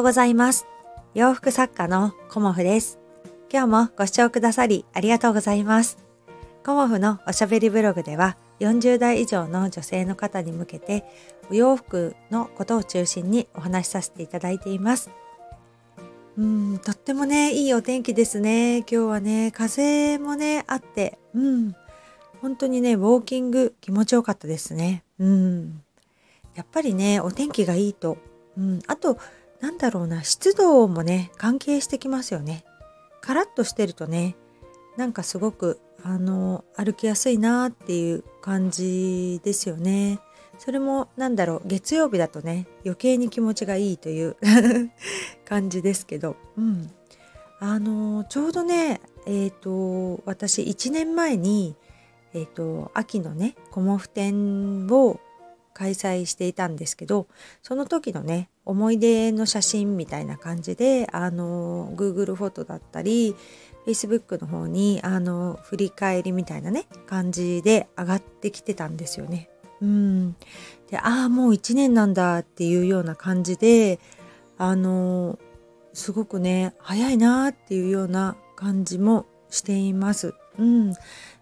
[0.00, 0.66] ようございます。
[1.12, 2.98] 洋服作家のコモフです。
[3.52, 5.98] 今日もご視聴くださりありがとうございます。
[6.64, 11.04] コモフのおしゃべりブログでは40代以上の女性の方に向けて
[11.50, 15.10] お洋服のことを中心にお話しさせていただいています。
[16.38, 18.78] うん、とってもね、いいお天気ですね。
[18.78, 21.74] 今日はね、風もね、あって、うん、
[22.40, 25.04] 本当にね、ウォーキング気持ちよかったですね。
[25.18, 25.82] うん。
[26.54, 28.16] やっぱりね、お天気がいいと、
[28.56, 29.18] うん、あと、
[29.60, 32.64] なんだろうな、湿度もね、関係してきますよね。
[33.20, 34.36] カラッとしてるとね、
[34.96, 40.20] なんかすごく、あの、歩きやすいなっていう感じですよね。
[40.60, 44.36] それもなんだろう月曜日だとね余計に気持ちがいいという
[45.48, 46.90] 感じですけど、うん、
[47.60, 51.76] あのちょうどねえっ、ー、と私1年前に、
[52.34, 55.18] えーと、秋のねコモフ展を
[55.72, 57.26] 開催していたんですけど
[57.62, 63.34] その時のね思い出の写真みたいな感じであの Google フォトだったり
[63.84, 69.50] Facebook の方にあの振り返りみたいなね感じで上がってきてたんですよね。
[69.82, 70.36] うん、
[70.88, 73.98] でああもう1年なんだっていうような感じで
[74.56, 75.36] あの
[75.92, 80.34] すごくね早いなっていうような感じもしています。
[80.58, 80.94] うん、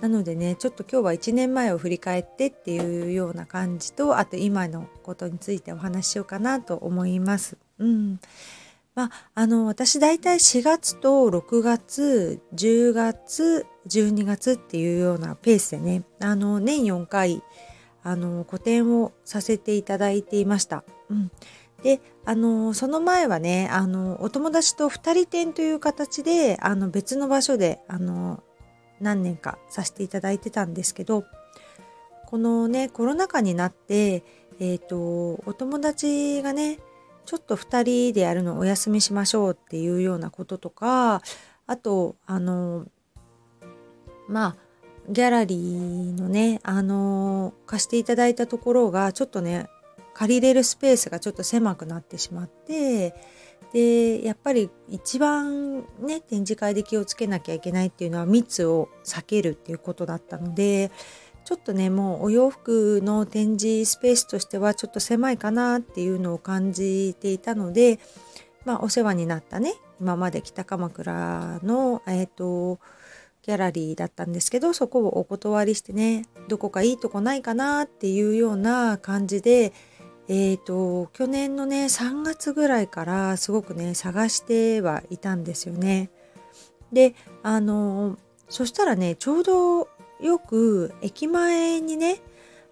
[0.00, 7.56] なのでねちょっと今日は1年前を振り返ってっていうような感じとあと今のことについてお話ししようかなと思います。
[7.78, 8.20] うん
[8.94, 17.42] まあ、あの私大体4月と6月10月12月っていうようなペースでねあの年4回
[18.02, 20.84] あの個展をさせていただいていました。
[21.08, 21.30] うん、
[21.82, 28.42] であのその前はねあのお友達と2人展という形であの別の場所であの
[29.00, 31.24] 何年かさせていただいてたんですけど
[32.26, 34.22] このねコロナ禍になって
[34.60, 36.78] えっ、ー、とお友達がね
[37.26, 41.22] ちょっと2人でやるのお休みしましょうっていうようなこととか
[41.66, 42.86] あとあの
[44.28, 44.70] まあ
[45.10, 49.66] ギャラリーのね、あの、貸していただいたところがちょっとね、
[50.14, 53.14] 借りれるスペースがちょっと狭くなってしまって、
[53.72, 60.90] で、やっぱり一番ね、展示会で気をつけなきゃいけないっていうのは密を避けるっていうことだったので、
[61.44, 67.98] ちょっとね、もうお洋服の展示スペースとしてはちょっと狭いかなっていうのを感じていたので、
[68.64, 72.80] まあお世話になったね、今まで北鎌倉の、えっ、ー、と、
[73.42, 79.72] ギャラリーだったんですけどそこをお断りしてねどこかいいとこないかなっていうような感じで
[80.32, 86.08] えーと、去年のね3月ぐらいからすごくね探してはいたんですよね。
[86.92, 88.16] であの
[88.48, 89.88] そしたらねちょうど
[90.20, 92.22] よく駅前にね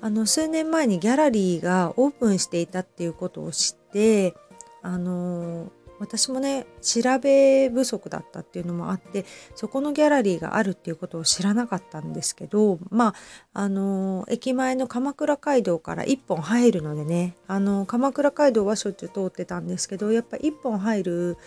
[0.00, 4.34] あの数年前にギャラリーがオープンしていたっていうことを知って
[4.82, 5.70] あの
[6.04, 13.14] 私もね調べ不足だったっていうのもあってそこのギャラリーがあるっていうことを知らなかったんですけどまあ
[13.54, 21.38] あの駅前の鎌倉街道から1本入るのでねあの鎌倉街道はしょっちゅう通ってたんですけどやっぱ1本入る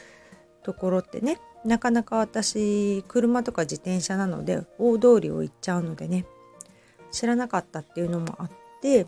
[0.64, 6.26] ところってねなかなか私車とか自転車なので大通りを行っちゃうのでね
[7.12, 8.52] 知らなかったっていうのもあっ
[8.82, 9.08] て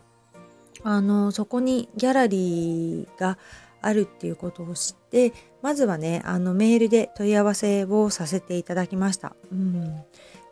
[0.82, 3.38] あのそこにギャラリーが
[3.82, 5.32] あるっていうことを知って
[5.62, 9.34] まずはねあのメールで問い合わせをさせていただきました。
[9.50, 10.02] うん、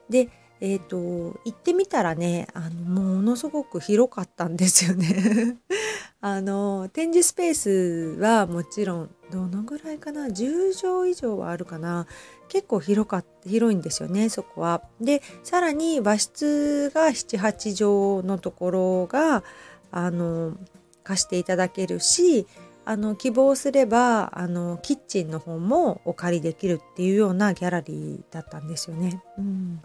[0.08, 0.28] で
[0.60, 0.96] えーと、
[1.44, 5.58] 行ってみたらねあのものすごく広かったんですよね
[6.20, 12.08] あの展示スペースはもちろんどのぐらいかな？10畳以上はあるかな？
[12.48, 14.82] 結構広か広いんですよねそこは。
[15.00, 19.44] でさらに和室が78畳のところが
[19.92, 20.56] あの
[21.04, 22.46] 貸していただけるし
[22.88, 29.22] あの希望すればあのキッチンの方もお借りできるっていうようなギャラリーだったんですよね。
[29.36, 29.82] うん、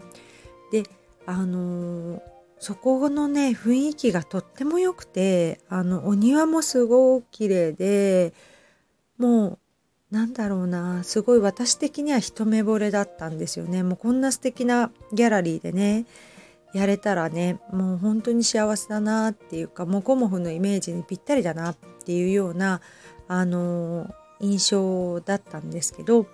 [0.72, 0.84] で
[1.26, 2.22] あの
[2.58, 8.32] そこのね雰囲気がとっても良くてあのお庭もすごく綺麗で
[9.18, 9.58] も
[10.10, 13.82] うなんだろうなすごい私的には一目惚れだったんですよね。
[13.82, 16.06] もうこんな素敵なギャラリーでね
[16.72, 22.82] やれたらねもう本当に幸せだなっていうかもこもふのイメージにぴったりだなっていうような
[23.28, 26.26] あの印象だったんですけど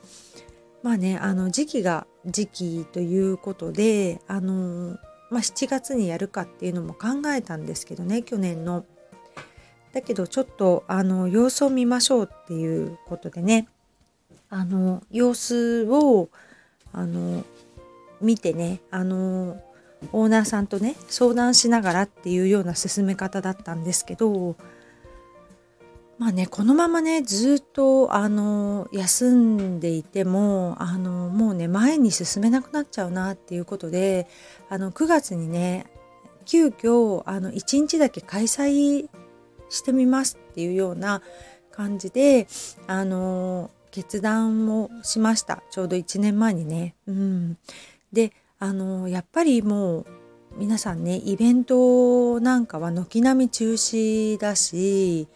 [0.83, 4.99] まあねあの時期が時期ということであの、
[5.31, 8.85] まあ、7月にやるかっていうのも考えたんですけどね去年の。
[9.93, 13.67] だけどちょっとあの様子を見ましょうっていうことでね
[14.49, 16.29] あの様子を
[16.93, 17.45] あの
[18.21, 19.61] 見てねあの
[20.13, 24.57] オーナーさんとね相談しながらっていうような進め方だったんですけど
[26.21, 34.29] まあねこのままねずっとあの休んでいてもあのもうね前に進めなくなっちゃうなっていうことで
[34.69, 35.87] あの9月にね
[36.45, 39.09] 急遽あの1日だけ開催
[39.71, 41.23] してみますっていうような
[41.73, 42.49] 感じで
[42.87, 46.95] あの決断をしましたちょうど1年前にね。
[47.07, 47.57] うん、
[48.13, 50.07] であのやっぱりもう
[50.59, 55.29] 皆さんねイベントなんかは軒並み中止だし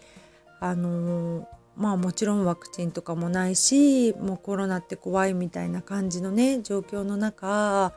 [0.65, 1.47] あの
[1.77, 7.93] まあもちろんワクチンとかもないしもうコロナって怖いみたいな感じのね状況の中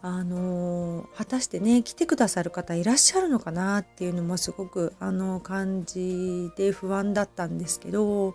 [0.00, 8.34] あの果たしてね来てくださる方いらっしゃるのかなっていうのもすごくあの感じで不安だったんですけど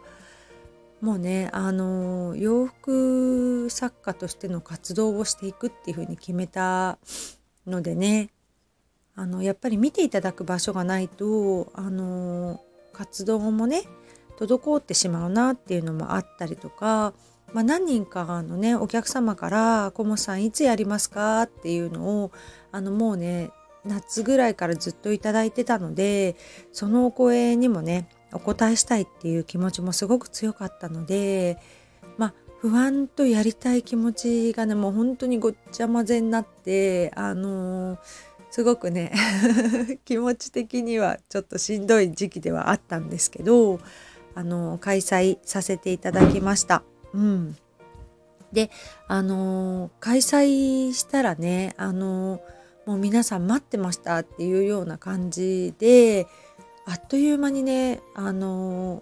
[1.02, 7.00] もうねあの洋服作家としての活動をしていくっていうふうに決めた
[7.66, 8.30] のでね
[9.16, 12.62] あのやっぱり見ていただく場所がないとあの
[13.02, 13.82] 活動もね
[14.38, 17.14] 滞ってしまうなっていうのもあったりとか、
[17.52, 22.32] まあ、何人かのねお客様から「コモさんいつやりますか?」っていうのを
[22.72, 23.50] あのもうね
[23.86, 26.36] 夏ぐらいからずっと頂いてたので
[26.72, 31.58] そのお声にもねお答えしたいっていう気持ちもすごく強かったので
[32.18, 38.00] まあ不安とやりたい気持ちがねもう本当にごっちゃ混ぜになってあのー
[38.52, 39.14] すごくね
[40.04, 43.80] 気持ち的にはちょっとしんどい時期ではあったんですけど
[44.36, 46.84] あの開催させていただきました。
[47.14, 47.58] うん、
[48.52, 48.70] で
[49.08, 52.42] あの開催したらねあの
[52.86, 56.28] もう皆さん待ってましたっていうような感じで
[56.86, 59.02] あっという間にねあの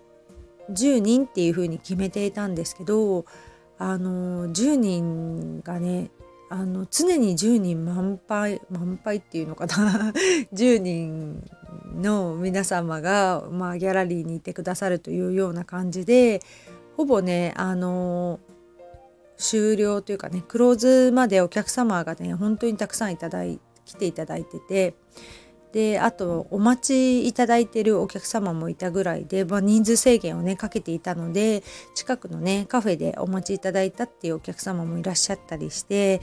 [0.72, 3.26] 10人っていう風に決めていたんですけど
[3.80, 6.12] あの10人がね
[6.50, 10.12] あの常に10人満杯満杯っていうのかな？
[10.54, 11.44] 10人
[11.96, 16.42] の皆様が、まあ、ギャラリーにいてくださるというような感じで
[16.98, 18.40] ほぼねあの
[19.38, 24.96] 終了というかねクローズまでお客様がね本当にたくさんいただい来ていただいてて
[25.72, 31.64] であとお待ちいただいてるお客様もいたぐらいで、まあ、人数制限をねかけていたので
[31.94, 36.22] 近くのねカフェでお待ちいただいたっていうお客様もいらっしゃったりして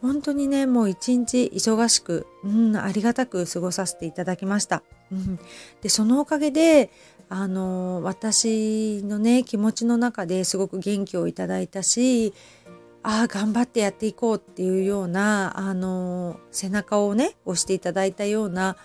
[0.00, 4.82] 本当にねもう一日忙しく、うん、ありがたく過ごさせていただきました。
[5.10, 5.38] うん、
[5.80, 6.90] でそのおかげで
[7.28, 12.34] あの私のね気持ちの中ですごく元気をいただいたし
[13.04, 18.76] ああ頑張ってやっていこうっていうようなあの背中をね押していただいたような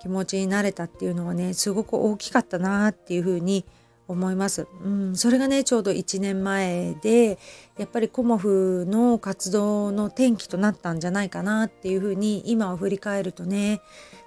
[0.00, 3.66] 気持ちになれたっていうのはねすごく大きかったなっていうふうに
[4.08, 4.66] 思います。
[4.82, 7.38] うん、それがねちょうど1年前で
[7.76, 13.82] やっぱりコモフの活動の転機となったんじゃないかなっていうふうに今を振り返るとね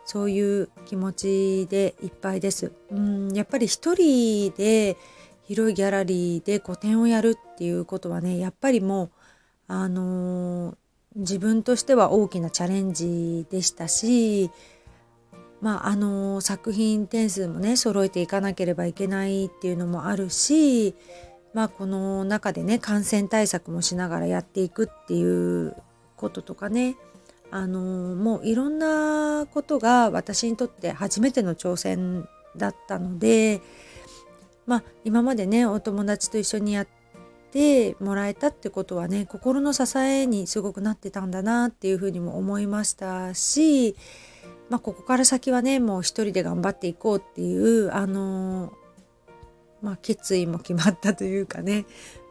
[0.05, 2.71] そういう気持ちでいっぱいです。
[2.91, 4.95] うん、やっぱり一人で
[5.41, 9.11] 広いギャラリーで個展をやるっていうことはねやっぱりもう
[9.67, 10.77] あの
[11.15, 14.49] 自分としては大きなチャレンジでしたし、
[15.61, 20.95] まあ、あの作品点数もね揃えていかなければいけないっていうのもあるし、
[21.53, 25.75] まあ、この中でね感染対策もしながらやっていくっていう
[26.17, 26.97] こととかね
[27.51, 27.79] あの
[28.15, 32.27] もういろんなことが私にとって初めての挑戦
[32.57, 33.61] だったので、
[34.65, 37.02] まあ、今までねお友達と一緒にやって
[37.99, 43.95] もらえたってことはね心の支えにすごくなってたんだなっていうふうにも思いましたし、
[44.69, 48.73] まあ、ここから先はねもう一人で頑張っていこうっていうあの
[49.83, 51.85] まあ、決意も決まったというかね、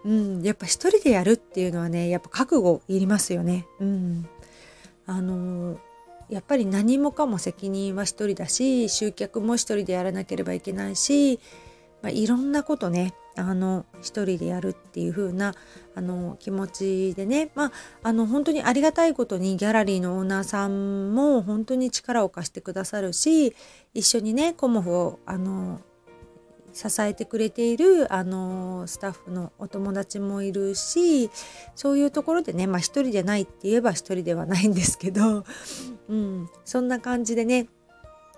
[0.07, 3.67] うん、やっぱ一人でやるっていうのはねやっぱ覚悟いりますよね。
[3.79, 4.27] うん、
[5.05, 5.79] あの
[6.31, 11.41] やっぱり何もかも責任は一人だし集客も一人でやらなければいけないし、
[12.01, 15.55] まあ、いろんなことねあの一人でやるっていう風な
[15.95, 17.73] あな気持ちでねまあ
[18.03, 23.55] あの本当にありがたいことにギャラリーのオーナーさんも本当に力を貸してくださるし
[23.95, 25.81] 一緒にねコモフをあの
[26.73, 31.31] 支えてくれているあのスタッフのお友達もいるし
[31.75, 35.45] そういうところでねまあ一人でないって言えば一人ではないんですけど、
[36.09, 37.69] うん、そんな感じでね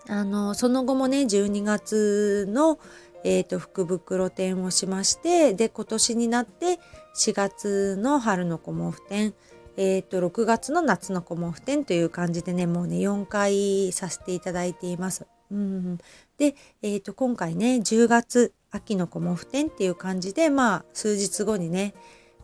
[0.09, 2.79] あのその後もね12月の
[3.25, 6.79] えーと、福袋展をしましてで今年になって
[7.17, 9.35] 4月の春のコモフ展
[9.77, 15.27] えーと、6月の夏のコモフ展という感じでねもうね4回させていただいています。
[15.51, 15.99] うん、
[16.39, 21.95] で、えーと、今回ね10月秋のコモフ展っていう感じでまあ数日後にね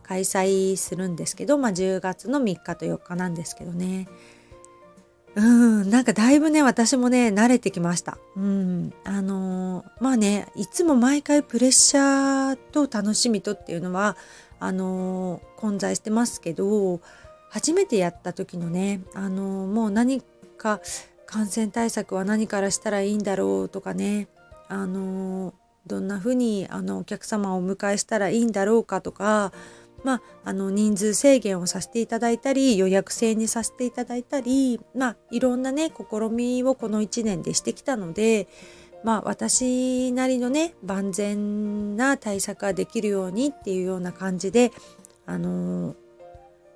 [0.03, 4.07] 開催するんですけど、まあ、10月の3日と4日なんですけどね
[5.35, 8.17] うん、なんかだいぶね、私もね、慣れてきました。
[8.35, 14.17] うん、あのー、まあね、いつも毎回プレッシャーと楽しみとっていうのは、
[14.59, 16.99] あのー、混在してますけど、
[17.49, 20.21] 初めてやった時のね、あのー、もう何
[20.57, 20.81] か
[21.25, 24.27] 感染対策は何からしたらいいんだろうとかね、
[24.67, 25.53] あの
[25.87, 29.53] どんな風にあのお客様をお迎えしたらいいんだろうかとか、
[30.03, 38.47] まあ、あの人数制限をさせていただいたり予約制にさせていただいたり、まあ、いろんなね試みをこの1年でしてきたので、
[39.03, 44.71] まあ、私なりのね万全な対策ができるようにっていうような感じで
[45.25, 45.95] あの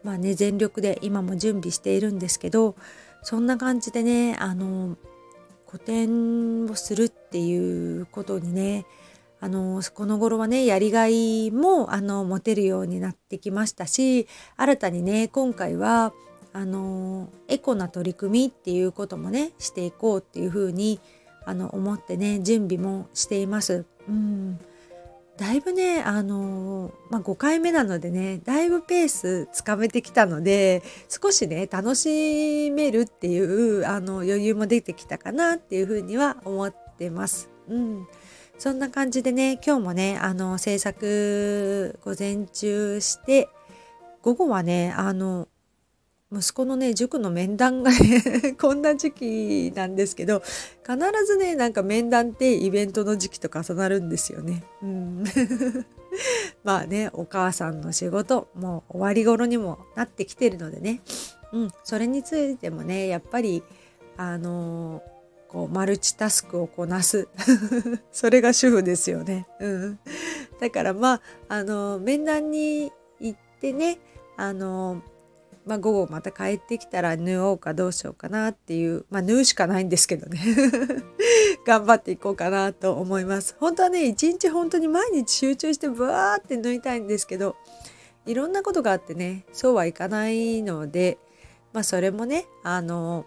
[0.04, 2.76] まあね全力で今も準備しているんですけど
[3.24, 4.98] そんな感じでねあの
[5.66, 8.86] 個展をするっていうことにね
[9.40, 14.28] あのこの頃はねやりがいもあの持てるようになってきましたし
[14.58, 16.14] 新たにね今回は
[16.54, 21.02] あのエコな取り組みっていうこともねしていこうっていうふうに
[21.46, 23.86] あの思ってね準備もしています。
[24.08, 24.60] うん
[25.38, 37.50] だいぶねあのまあ、5回目なのでねだいぶペースつかめてきたので少しね楽しめるっていうあの余裕も出てきたかなっていうふうには思ってます。
[37.68, 38.08] うん
[38.58, 43.50] そんな感じでね、今日もね、あの、制作午前中して、
[44.22, 45.48] 午後はね、あの、
[46.32, 50.42] 息子のね、塾の面談がね こんな時期なんですけど、
[50.84, 54.64] 必ずね、なんか面談ってイベントの時期と重なるんですよね。
[54.82, 55.24] うん。
[56.64, 61.02] まあね、お母さんの仕事、もう終わり頃にもなってきてるのでね、
[61.54, 63.64] うん、それについてもね、やっぱり、
[64.18, 65.15] あのー
[65.48, 67.28] こうマルチタスクをこなす
[68.12, 69.48] それが主婦ですよね。
[69.60, 70.00] うん、
[70.60, 74.00] だからまああの面談に行ってね
[74.38, 75.02] あの、
[75.66, 80.40] まあ、午後また帰ってきたら縫おうかどうしようかなっていうまあ縫うしかないんですけどね
[81.66, 83.56] 頑張っていこうかなと思います。
[83.60, 87.56] 本当はね一日本当に毎日集中してブワーって縫いたいんですけど
[88.26, 91.18] いろんなことがあってねそうはいかないので
[91.74, 93.26] まあそれもねあの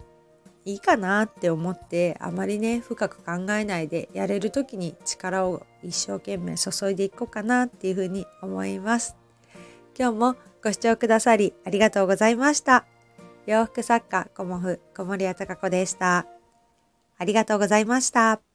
[0.69, 9.15] いいかなって思ってあまりね深く考えないでやれる時に力を一生懸命注いでいこうかなっていうふうに思います。
[9.97, 12.85] 今日もご視聴くださりありがとうございました。
[13.47, 16.27] 洋服作家コモフ小森屋隆子でした。
[17.17, 18.48] ありがとうございました。